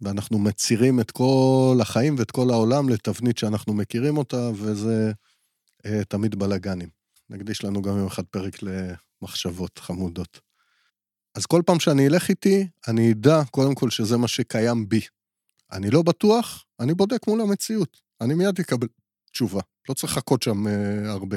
[0.00, 5.12] ואנחנו מצירים את כל החיים ואת כל העולם לתבנית שאנחנו מכירים אותה, וזה
[5.86, 6.88] אה, תמיד בלאגנים.
[7.30, 10.40] נקדיש לנו גם יום אחד פרק למחשבות חמודות.
[11.34, 15.00] אז כל פעם שאני אלך איתי, אני אדע קודם כל שזה מה שקיים בי.
[15.72, 18.00] אני לא בטוח, אני בודק מול המציאות.
[18.20, 18.88] אני מיד אקבל
[19.32, 19.60] תשובה.
[19.88, 21.36] לא צריך לחכות שם אה, הרבה.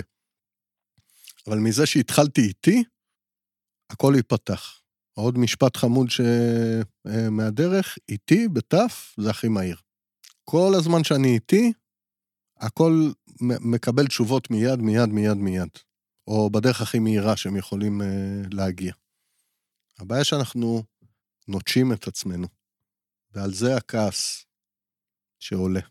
[1.47, 2.83] אבל מזה שהתחלתי איתי,
[3.89, 4.81] הכל ייפתח.
[5.13, 9.77] עוד משפט חמוד שמהדרך, אה, איתי, בתף, זה הכי מהיר.
[10.43, 11.73] כל הזמן שאני איתי,
[12.57, 15.69] הכל מקבל תשובות מיד, מיד, מיד, מיד.
[16.27, 18.93] או בדרך הכי מהירה שהם יכולים אה, להגיע.
[19.99, 20.83] הבעיה שאנחנו
[21.47, 22.47] נוטשים את עצמנו,
[23.31, 24.45] ועל זה הכעס
[25.39, 25.81] שעולה.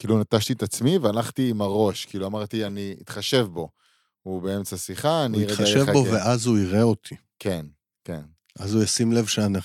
[0.00, 3.68] כאילו נטשתי את עצמי והלכתי עם הראש, כאילו אמרתי, אני אתחשב בו.
[4.22, 5.62] הוא באמצע שיחה, אני רגע אחכה.
[5.62, 7.14] הוא יתחשב בו ואז הוא יראה אותי.
[7.38, 7.66] כן,
[8.04, 8.22] כן.
[8.58, 9.60] אז הוא ישים לב שאני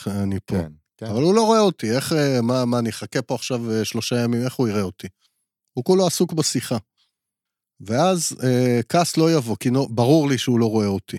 [0.45, 0.55] פה.
[0.55, 1.05] כן, כן.
[1.05, 4.15] אבל הוא לא רואה אותי, איך, אה, מה, מה, אני אחכה פה עכשיו אה, שלושה
[4.23, 5.07] ימים, איך הוא יראה אותי?
[5.73, 6.77] הוא כולו עסוק בשיחה.
[7.79, 11.17] ואז אה, כעס לא יבוא, כי נו, ברור לי שהוא לא רואה אותי.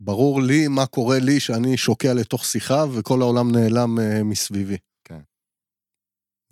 [0.00, 4.76] ברור לי מה קורה לי שאני שוקע לתוך שיחה וכל העולם נעלם אה, מסביבי.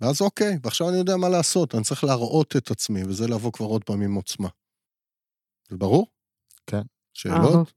[0.01, 3.65] ואז אוקיי, ועכשיו אני יודע מה לעשות, אני צריך להראות את עצמי, וזה לבוא כבר
[3.65, 4.49] עוד פעם עם עוצמה.
[5.69, 6.07] זה ברור?
[6.67, 6.81] כן.
[7.13, 7.73] שאלות?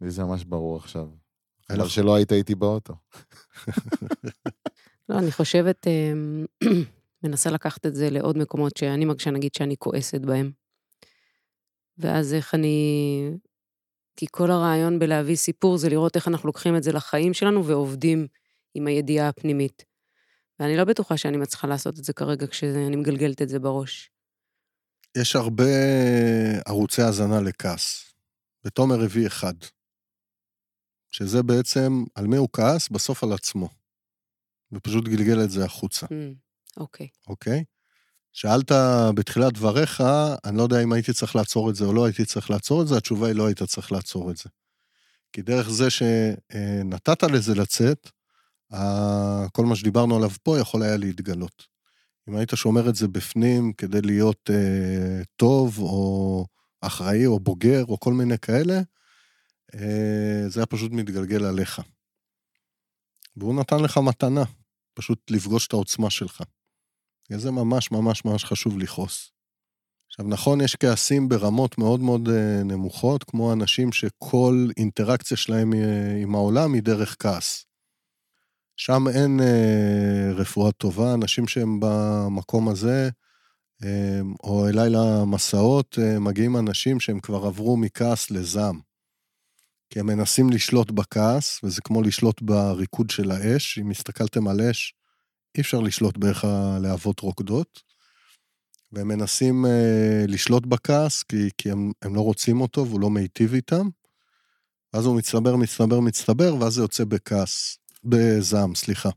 [0.00, 1.08] לי זה ממש ברור עכשיו.
[1.70, 2.94] אלא שלא היית איתי באוטו.
[5.08, 6.44] לא, אני חושבת, אמ,
[7.22, 10.50] מנסה לקחת את זה לעוד מקומות שאני מרגישה, נגיד, שאני כועסת בהם.
[11.98, 13.30] ואז איך אני...
[14.16, 18.26] כי כל הרעיון בלהביא סיפור זה לראות איך אנחנו לוקחים את זה לחיים שלנו ועובדים
[18.74, 19.89] עם הידיעה הפנימית.
[20.60, 24.10] ואני לא בטוחה שאני מצליחה לעשות את זה כרגע כשאני מגלגלת את זה בראש.
[25.16, 25.64] יש הרבה
[26.66, 28.14] ערוצי האזנה לכעס.
[28.64, 29.54] ותומר הביא אחד.
[31.10, 32.88] שזה בעצם, על מי הוא כעס?
[32.88, 33.68] בסוף על עצמו.
[34.72, 36.06] ופשוט גלגל את זה החוצה.
[36.76, 37.06] אוקיי.
[37.06, 37.60] Mm, אוקיי?
[37.60, 37.64] Okay.
[38.32, 38.72] שאלת
[39.14, 40.02] בתחילת דבריך,
[40.44, 42.88] אני לא יודע אם הייתי צריך לעצור את זה או לא הייתי צריך לעצור את
[42.88, 44.44] זה, התשובה היא לא היית צריך לעצור את זה.
[45.32, 48.10] כי דרך זה שנתת לזה לצאת,
[49.52, 51.66] כל מה שדיברנו עליו פה יכול היה להתגלות.
[52.28, 56.46] אם היית שומר את זה בפנים כדי להיות אה, טוב, או
[56.80, 58.80] אחראי, או בוגר, או כל מיני כאלה,
[59.74, 61.80] אה, זה היה פשוט מתגלגל עליך.
[63.36, 64.44] והוא נתן לך מתנה,
[64.94, 66.42] פשוט לפגוש את העוצמה שלך.
[67.36, 69.32] זה ממש ממש ממש חשוב לכעוס.
[70.06, 76.16] עכשיו, נכון, יש כעסים ברמות מאוד מאוד אה, נמוכות, כמו אנשים שכל אינטראקציה שלהם אה,
[76.22, 77.69] עם העולם היא דרך כעס.
[78.82, 83.10] שם אין אה, רפואה טובה, אנשים שהם במקום הזה,
[83.84, 88.80] אה, או אליי למסעות, אה, מגיעים אנשים שהם כבר עברו מכעס לזעם.
[89.90, 93.78] כי הם מנסים לשלוט בכעס, וזה כמו לשלוט בריקוד של האש.
[93.78, 94.94] אם הסתכלתם על אש,
[95.56, 97.82] אי אפשר לשלוט באיך הלהבות רוקדות.
[98.92, 103.54] והם מנסים אה, לשלוט בכעס, כי, כי הם, הם לא רוצים אותו והוא לא מיטיב
[103.54, 103.88] איתם.
[104.94, 109.10] ואז הוא מצטבר, מצטבר, מצטבר, ואז זה יוצא בכעס, בזעם, סליחה.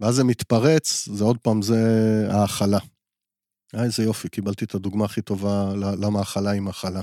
[0.00, 1.78] ואז זה מתפרץ, זה עוד פעם, זה
[2.30, 2.78] ההכלה.
[3.74, 7.00] אה, איזה יופי, קיבלתי את הדוגמה הכי טובה למה הכלה היא מחלה.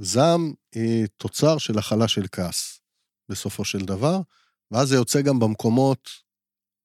[0.00, 2.80] זעם היא תוצר של הכלה של כעס,
[3.28, 4.20] בסופו של דבר,
[4.70, 6.10] ואז זה יוצא גם במקומות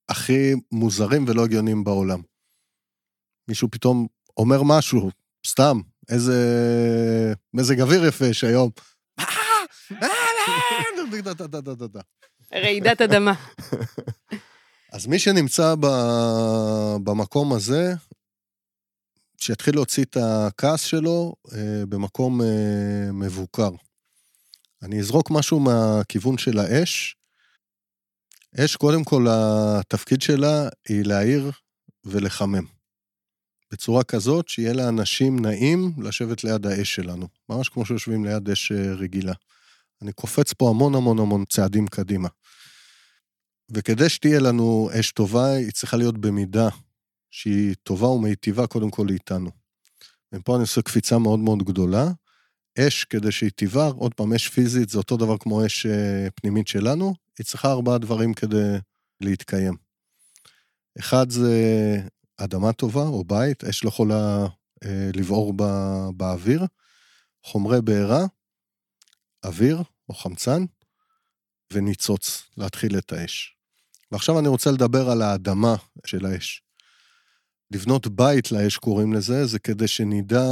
[0.09, 2.21] הכי מוזרים ולא הגיוניים בעולם.
[3.47, 5.11] מישהו פתאום אומר משהו,
[5.47, 6.37] סתם, איזה
[7.53, 8.69] מזג אוויר יפה יש היום.
[12.53, 13.33] רעידת אדמה.
[14.93, 15.75] אז מי שנמצא
[17.03, 17.93] במקום הזה,
[19.37, 23.69] שיתחיל להוציא את הכעס שלו אה, במקום אה, מבוקר.
[24.83, 27.15] אני אזרוק משהו מהכיוון של האש.
[28.59, 31.51] אש, קודם כל, התפקיד שלה היא להעיר
[32.05, 32.65] ולחמם.
[33.71, 38.93] בצורה כזאת שיהיה לאנשים נעים לשבת ליד האש שלנו, ממש כמו שיושבים ליד אש אה,
[38.93, 39.33] רגילה.
[40.01, 42.29] אני קופץ פה המון המון המון צעדים קדימה.
[43.73, 46.69] וכדי שתהיה לנו אש טובה, היא צריכה להיות במידה
[47.31, 49.49] שהיא טובה ומיטיבה קודם כל איתנו.
[50.33, 52.07] ופה אני עושה קפיצה מאוד מאוד גדולה.
[52.79, 56.67] אש, כדי שהיא תבער, עוד פעם, אש פיזית זה אותו דבר כמו אש אה, פנימית
[56.67, 58.77] שלנו, היא צריכה ארבעה דברים כדי
[59.21, 59.75] להתקיים.
[60.99, 61.51] אחד זה
[62.37, 64.45] אדמה טובה או בית, אש לא יכולה
[64.83, 66.65] אה, לבעור בא, באוויר,
[67.45, 68.25] חומרי בעירה,
[69.45, 70.65] אוויר או חמצן,
[71.73, 73.60] וניצוץ, להתחיל את האש.
[74.11, 76.61] ועכשיו אני רוצה לדבר על האדמה של האש.
[77.71, 80.45] לבנות בית לאש קוראים לזה, זה כדי שנדע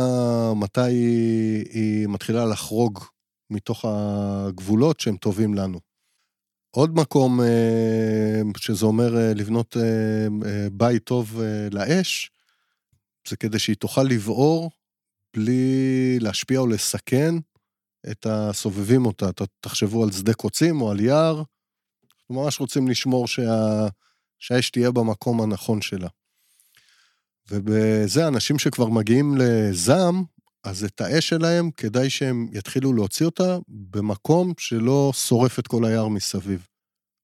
[0.55, 2.99] מתי היא, היא מתחילה לחרוג
[3.49, 5.79] מתוך הגבולות שהם טובים לנו.
[6.71, 11.41] עוד מקום אה, שזה אומר אה, לבנות אה, בית טוב
[11.71, 12.31] לאש,
[13.27, 14.71] זה כדי שהיא תוכל לבעור
[15.35, 17.35] בלי להשפיע או לסכן
[18.11, 19.29] את הסובבים אותה.
[19.59, 21.43] תחשבו על שדה קוצים או על יער,
[22.29, 23.87] אנחנו ממש רוצים לשמור שה...
[24.39, 26.07] שהאש תהיה במקום הנכון שלה.
[27.51, 30.23] ובזה אנשים שכבר מגיעים לזעם,
[30.63, 36.07] אז את האש שלהם, כדאי שהם יתחילו להוציא אותה במקום שלא שורף את כל היער
[36.07, 36.67] מסביב.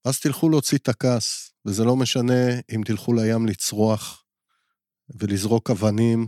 [0.06, 4.24] אז תלכו להוציא את הכעס, וזה לא משנה אם תלכו לים לצרוח
[5.20, 6.28] ולזרוק אבנים,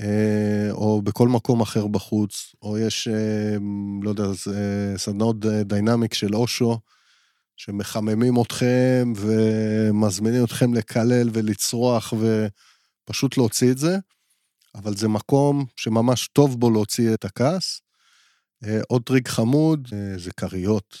[0.00, 3.56] אה, או בכל מקום אחר בחוץ, או יש, אה,
[4.02, 4.24] לא יודע,
[4.96, 6.78] סדנאות dynamic של אושו,
[7.64, 12.14] שמחממים אתכם ומזמינים אתכם לקלל ולצרוח
[13.06, 13.96] ופשוט להוציא את זה.
[14.74, 17.80] אבל זה מקום שממש טוב בו להוציא את הכעס.
[18.64, 20.98] אה, עוד טריק חמוד אה, זה כריות.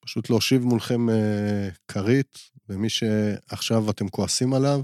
[0.00, 4.80] פשוט להושיב מולכם אה, כרית, ומי שעכשיו אתם כועסים עליו,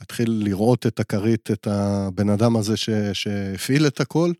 [0.00, 2.74] להתחיל לראות את הכרית, את הבן אדם הזה
[3.12, 4.32] שהפעיל את הכל,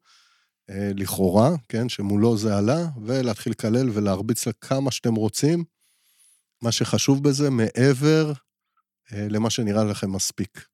[0.70, 5.64] לכאורה, כן, שמולו זה עלה, ולהתחיל לקלל ולהרביץ לה כמה שאתם רוצים.
[6.62, 8.33] מה שחשוב בזה, מעבר
[9.12, 10.66] למה שנראה לכם מספיק.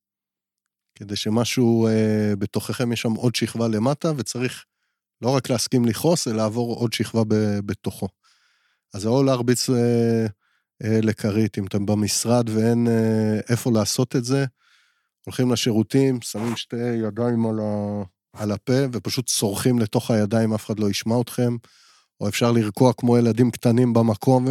[0.95, 4.65] כדי שמשהו אה, בתוככם, יש שם עוד שכבה למטה, וצריך
[5.23, 7.23] לא רק להסכים לכעוס, אלא לעבור עוד שכבה
[7.67, 8.09] בתוכו.
[8.95, 10.27] אז זה או להרביץ אה,
[10.85, 14.45] אה, לכרית, אם אתם במשרד ואין אה, איפה לעשות את זה,
[15.27, 18.03] הולכים לשירותים, שמים שתי ידיים על, ה,
[18.35, 21.57] על הפה, ופשוט צורכים לתוך הידיים, אף אחד לא ישמע אתכם,
[22.21, 24.47] או אפשר לרקוע כמו ילדים קטנים במקום,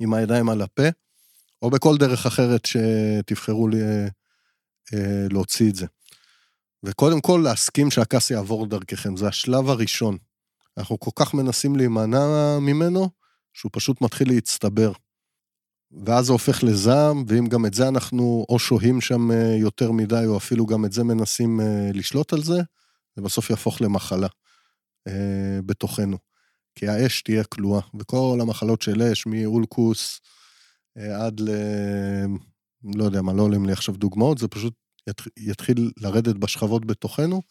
[0.00, 0.88] עם הידיים על הפה,
[1.62, 4.06] או בכל דרך אחרת שתבחרו לי, אה,
[4.94, 5.86] אה, להוציא את זה.
[6.82, 10.16] וקודם כל, להסכים שהכעס יעבור דרככם, זה השלב הראשון.
[10.78, 13.10] אנחנו כל כך מנסים להימנע ממנו,
[13.54, 14.92] שהוא פשוט מתחיל להצטבר.
[15.92, 20.24] ואז זה הופך לזעם, ואם גם את זה אנחנו או שוהים שם אה, יותר מדי,
[20.26, 22.60] או אפילו גם את זה מנסים אה, לשלוט על זה,
[23.16, 24.28] זה בסוף יהפוך למחלה
[25.08, 26.18] אה, בתוכנו.
[26.74, 30.20] כי האש תהיה כלואה, וכל המחלות של אש, מאולקוס
[30.98, 31.50] אה, עד ל...
[32.96, 34.74] לא יודע מה, לא עולים לי עכשיו דוגמאות, זה פשוט
[35.36, 37.42] יתחיל לרדת בשכבות בתוכנו,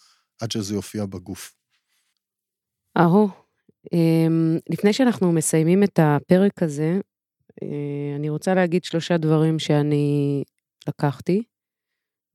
[0.41, 1.53] עד שזה יופיע בגוף.
[2.97, 3.29] אהו,
[3.93, 6.99] אמ, לפני שאנחנו מסיימים את הפרק הזה,
[8.15, 10.43] אני רוצה להגיד שלושה דברים שאני
[10.87, 11.43] לקחתי,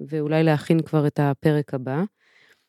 [0.01, 2.03] ואולי להכין כבר את הפרק הבא.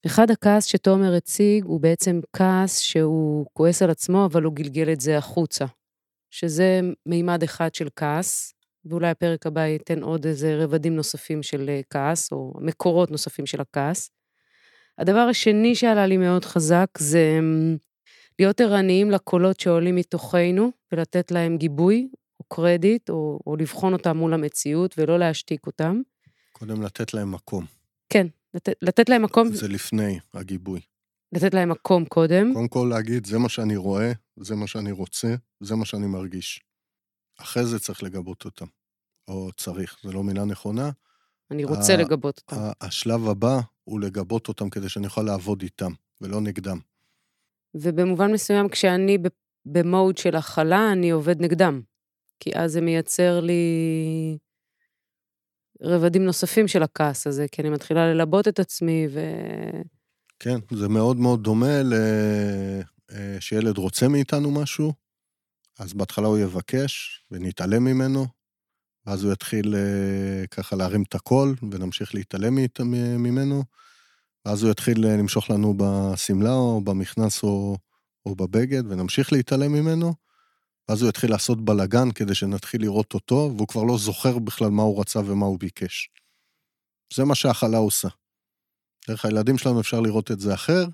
[0.05, 5.01] אחד הכעס שתומר הציג הוא בעצם כעס שהוא כועס על עצמו, אבל הוא גלגל את
[5.01, 5.65] זה החוצה.
[6.31, 8.53] שזה מימד אחד של כעס,
[8.85, 13.61] ואולי הפרק הבא ייתן עוד איזה רבדים נוספים של אה, כעס, או מקורות נוספים של
[13.61, 14.09] הכעס.
[14.97, 17.77] הדבר השני שעלה לי מאוד חזק זה אמ,
[18.39, 22.07] להיות ערניים לקולות שעולים מתוכנו, ולתת להם גיבוי,
[22.53, 26.01] קרדיט, או, או לבחון אותם מול המציאות, ולא להשתיק אותם.
[26.51, 27.65] קודם לתת להם מקום.
[28.10, 30.81] כן, לתת, לתת להם מקום, זה לפני הגיבוי.
[31.31, 32.53] לתת להם מקום קודם.
[32.53, 36.62] קודם כל להגיד, זה מה שאני רואה, זה מה שאני רוצה, זה מה שאני מרגיש.
[37.39, 38.65] אחרי זה צריך לגבות אותם.
[39.27, 40.89] או צריך, זו לא מילה נכונה.
[41.51, 42.62] אני רוצה ה- לגבות אותם.
[42.62, 46.79] ה- השלב הבא הוא לגבות אותם כדי שאני אוכל לעבוד איתם, ולא נגדם.
[47.75, 49.17] ובמובן מסוים, כשאני
[49.65, 51.81] במוד של הכלה, אני עובד נגדם.
[52.39, 54.38] כי אז זה מייצר לי
[55.82, 59.19] רבדים נוספים של הכעס הזה, כי אני מתחילה ללבות את עצמי, ו...
[60.39, 61.93] כן, זה מאוד מאוד דומה ל...
[63.12, 64.93] אה, שילד רוצה מאיתנו משהו,
[65.80, 68.26] אז בהתחלה הוא יבקש ונתעלם ממנו,
[69.06, 72.56] ואז הוא יתחיל אה, ככה להרים את הקול ונמשיך להתעלם
[73.19, 73.63] ממנו,
[74.45, 77.78] ואז הוא יתחיל אה, למשוך לנו בשמלה או במכנס או,
[78.26, 80.13] או בבגד ונמשיך להתעלם ממנו,
[80.89, 84.84] ואז הוא יתחיל לעשות בלאגן כדי שנתחיל לראות אותו, והוא כבר לא זוכר בכלל מה
[84.84, 86.10] הוא רצה ומה הוא ביקש.
[87.13, 88.08] זה מה שההכלה עושה.
[89.08, 90.86] דרך הילדים שלנו אפשר לראות את זה אחר,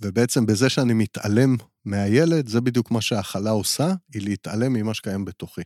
[0.00, 5.62] ובעצם בזה שאני מתעלם מהילד, זה בדיוק מה שההכלה עושה, היא להתעלם ממה שקיים בתוכי.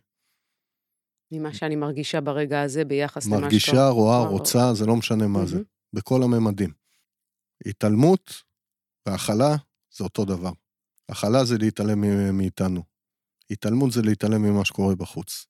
[1.33, 4.29] ממה שאני מרגישה ברגע הזה ביחס למה מרגישה, רואה.
[4.29, 5.63] רוצה, זה לא משנה מה זה.
[5.93, 6.73] בכל הממדים.
[7.67, 8.43] התעלמות
[9.07, 9.57] והכלה
[9.97, 10.53] זה אותו דבר.
[11.09, 12.01] הכלה זה להתעלם
[12.37, 12.94] מאיתנו.
[13.51, 15.47] התעלמות זה להתעלם ממה שקורה בחוץ.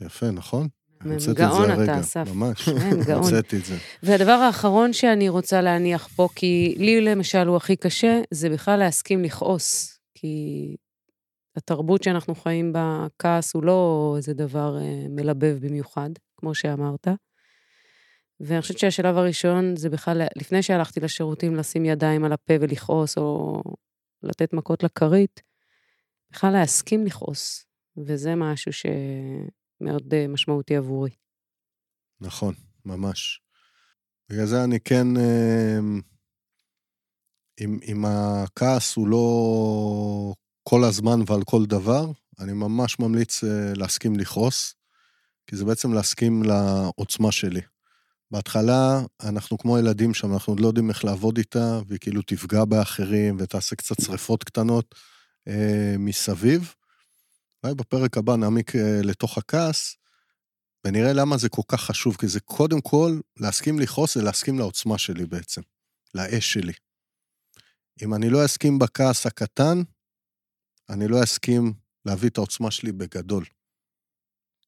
[0.00, 0.68] יפה, נכון?
[1.34, 2.24] גאון אתה, אסף.
[2.34, 2.62] ממש.
[2.62, 3.24] כן, גאון.
[3.24, 3.76] המצאתי את זה.
[4.02, 9.24] והדבר האחרון שאני רוצה להניח פה, כי לי למשל הוא הכי קשה, זה בכלל להסכים
[9.24, 9.98] לכעוס.
[10.14, 10.76] כי
[11.56, 17.08] התרבות שאנחנו חיים בה, כעס הוא לא איזה דבר אה, מלבב במיוחד, כמו שאמרת.
[18.40, 23.62] ואני חושבת שהשלב הראשון זה בכלל, לפני שהלכתי לשירותים, לשים ידיים על הפה ולכעוס, או
[24.22, 25.42] לתת מכות לכרית,
[26.30, 27.70] בכלל להסכים לכעוס.
[27.96, 31.10] וזה משהו שמאוד אה, משמעותי עבורי.
[32.20, 33.40] נכון, ממש.
[34.28, 36.00] בגלל זה אני כן, אמ,
[37.60, 44.16] אם, אם הכעס הוא לא כל הזמן ועל כל דבר, אני ממש ממליץ אה, להסכים
[44.16, 44.74] לכעוס,
[45.46, 47.60] כי זה בעצם להסכים לעוצמה שלי.
[48.30, 52.64] בהתחלה אנחנו כמו ילדים שם, אנחנו עוד לא יודעים איך לעבוד איתה, והיא כאילו תפגע
[52.64, 54.94] באחרים ותעשה קצת שריפות קטנות
[55.50, 56.74] אה, מסביב.
[57.62, 59.96] אולי בפרק הבא נעמיק אה, לתוך הכעס,
[60.86, 64.98] ונראה למה זה כל כך חשוב, כי זה קודם כל, להסכים לכעוס זה להסכים לעוצמה
[64.98, 65.60] שלי בעצם,
[66.14, 66.72] לאש שלי.
[68.02, 69.82] אם אני לא אסכים בכעס הקטן,
[70.88, 71.72] אני לא אסכים
[72.04, 73.44] להביא את העוצמה שלי בגדול.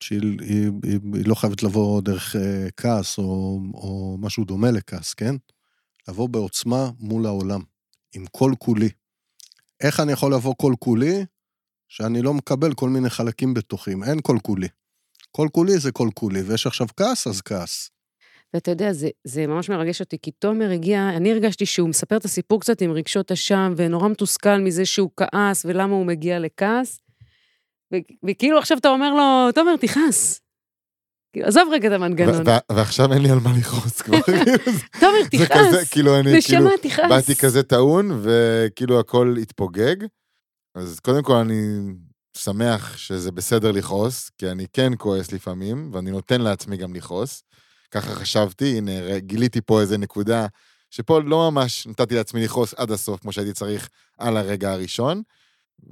[0.00, 5.14] שהיא היא, היא, היא לא חייבת לבוא דרך אה, כעס או, או משהו דומה לכעס,
[5.14, 5.34] כן?
[6.08, 7.60] לבוא בעוצמה מול העולם,
[8.14, 8.88] עם כל כולי.
[9.82, 11.24] איך אני יכול לבוא כל כולי?
[11.88, 14.68] שאני לא מקבל כל מיני חלקים בתוכים, אין כל כולי.
[15.30, 17.90] כל כולי זה כל כולי, ויש עכשיו כעס, אז כעס.
[18.54, 22.24] ואתה יודע, זה, זה ממש מרגש אותי, כי תומר הגיע, אני הרגשתי שהוא מספר את
[22.24, 27.00] הסיפור קצת עם רגשות אשם, ונורא מתוסכל מזה שהוא כעס, ולמה הוא מגיע לכעס.
[27.94, 30.41] ו- וכאילו עכשיו אתה אומר לו, תומר, תכעס.
[31.32, 32.44] כאילו, עזוב רגע את המנגנון.
[32.72, 34.18] ועכשיו אין לי על מה לכעוס כבר.
[35.00, 35.90] תומר, זה כזה, תכעס.
[35.90, 37.10] כאילו, אני כאילו, נשמה, תכעס.
[37.10, 39.96] באתי כזה טעון, וכאילו הכל התפוגג.
[40.74, 41.82] אז קודם כל אני
[42.36, 47.42] שמח שזה בסדר לכעוס, כי אני כן כועס לפעמים, ואני נותן לעצמי גם לכעוס.
[47.90, 50.46] ככה חשבתי, הנה, גיליתי פה איזה נקודה,
[50.90, 55.22] שפה לא ממש נתתי לעצמי לכעוס עד הסוף, כמו שהייתי צריך על הרגע הראשון,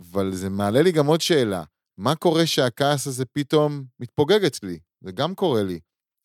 [0.00, 1.62] אבל זה מעלה לי גם עוד שאלה.
[1.98, 4.78] מה קורה שהכעס הזה פתאום מתפוגג אצלי?
[5.00, 5.80] זה גם קורה לי.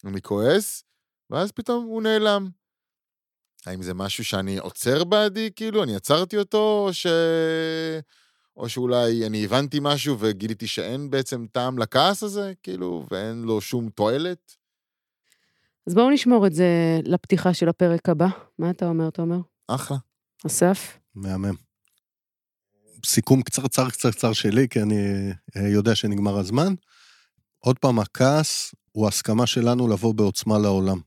[0.06, 0.84] אני כועס,
[1.30, 2.50] ואז פתאום הוא נעלם.
[3.66, 7.08] האם זה משהו שאני עוצר בעדי, כאילו, אני עצרתי אותו, או ש...
[8.58, 13.90] או שאולי אני הבנתי משהו וגיליתי שאין בעצם טעם לכעס הזה, כאילו, ואין לו שום
[13.90, 14.56] תועלת?
[15.88, 18.28] אז בואו נשמור את זה לפתיחה של הפרק הבא.
[18.60, 19.40] מה אתה אומר, תומר?
[19.68, 19.98] אחלה.
[20.46, 20.98] אסף?
[21.16, 21.56] מהמם.
[23.06, 26.74] סיכום קצרצר קצרצר שלי, כי אני אה, יודע שנגמר הזמן.
[27.66, 31.02] עוד פעם, הכעס הוא הסכמה שלנו לבוא בעוצמה לעולם.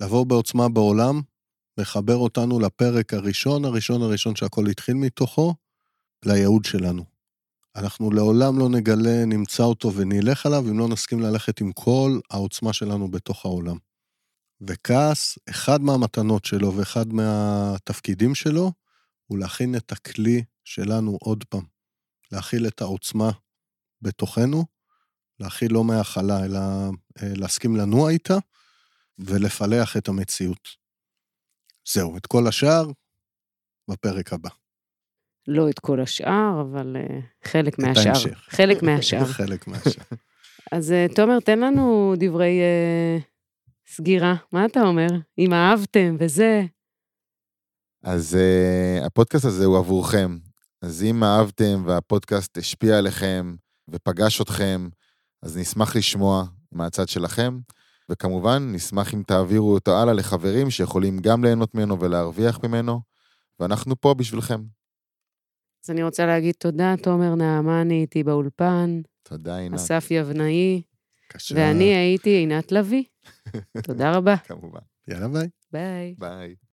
[0.00, 1.20] לבוא בעוצמה בעולם,
[1.80, 5.54] מחבר אותנו לפרק הראשון, הראשון הראשון שהכל התחיל מתוכו,
[6.24, 7.04] לייעוד שלנו.
[7.76, 12.72] אנחנו לעולם לא נגלה, נמצא אותו ונלך עליו, אם לא נסכים ללכת עם כל העוצמה
[12.72, 13.76] שלנו בתוך העולם.
[14.60, 18.72] וכעס, אחד מהמתנות שלו ואחד מהתפקידים שלו,
[19.26, 21.64] הוא להכין את הכלי שלנו עוד פעם.
[22.32, 23.30] להכיל את העוצמה
[24.02, 24.73] בתוכנו,
[25.40, 26.58] להכיל לא מהכלה, אלא
[27.22, 28.38] אה, להסכים לנוע איתה
[29.18, 30.68] ולפלח את המציאות.
[31.88, 32.90] זהו, את כל השאר
[33.90, 34.50] בפרק הבא.
[35.48, 38.10] לא את כל השאר, אבל uh, חלק מהשאר.
[38.10, 38.46] ההמשך.
[38.48, 39.24] חלק מהשאר.
[39.40, 40.02] חלק מהשאר.
[40.72, 43.22] אז uh, תומר, תן לנו דברי uh,
[43.94, 44.34] סגירה.
[44.52, 45.08] מה אתה אומר?
[45.38, 46.62] אם אהבתם וזה.
[48.02, 50.38] אז uh, הפודקאסט הזה הוא עבורכם.
[50.82, 53.54] אז אם אהבתם והפודקאסט השפיע עליכם
[53.88, 54.88] ופגש אתכם,
[55.44, 57.58] אז נשמח לשמוע מהצד שלכם,
[58.08, 63.00] וכמובן, נשמח אם תעבירו אותו הלאה לחברים שיכולים גם ליהנות ממנו ולהרוויח ממנו,
[63.60, 64.62] ואנחנו פה בשבילכם.
[65.84, 69.74] אז אני רוצה להגיד תודה, תומר נעמני איתי באולפן, תודה, עינת.
[69.74, 70.82] אסף יבנאי,
[71.30, 71.54] בבקשה.
[71.58, 73.04] ואני הייתי עינת לביא.
[73.86, 74.36] תודה רבה.
[74.36, 74.80] כמובן.
[75.08, 75.48] יאללה ביי.
[75.72, 76.14] ביי.
[76.18, 76.54] ביי.